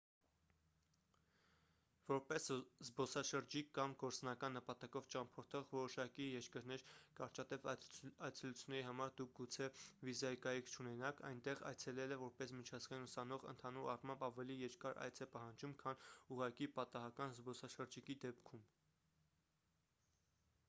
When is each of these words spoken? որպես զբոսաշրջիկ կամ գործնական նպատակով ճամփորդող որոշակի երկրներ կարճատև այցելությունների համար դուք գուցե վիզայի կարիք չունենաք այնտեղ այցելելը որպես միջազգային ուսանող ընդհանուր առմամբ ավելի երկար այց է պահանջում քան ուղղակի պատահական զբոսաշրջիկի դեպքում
որպես 2.11 2.45
զբոսաշրջիկ 2.87 3.67
կամ 3.79 3.91
գործնական 4.03 4.55
նպատակով 4.57 5.09
ճամփորդող 5.15 5.67
որոշակի 5.73 6.27
երկրներ 6.29 6.85
կարճատև 7.19 7.67
այցելությունների 7.75 8.87
համար 8.89 9.13
դուք 9.21 9.35
գուցե 9.41 9.67
վիզայի 10.09 10.41
կարիք 10.47 10.73
չունենաք 10.73 11.21
այնտեղ 11.31 11.63
այցելելը 11.73 12.19
որպես 12.25 12.55
միջազգային 12.63 13.07
ուսանող 13.11 13.47
ընդհանուր 13.55 13.91
առմամբ 13.95 14.27
ավելի 14.31 14.59
երկար 14.65 15.03
այց 15.05 15.25
է 15.27 15.31
պահանջում 15.37 15.77
քան 15.85 16.03
ուղղակի 16.37 16.71
պատահական 16.81 17.39
զբոսաշրջիկի 17.39 18.19
դեպքում 18.27 18.67